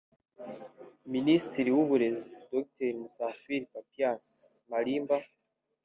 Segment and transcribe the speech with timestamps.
[1.13, 4.25] Minisitiri w’Uburezi Dr Musafiri Papias
[4.69, 5.17] Malimba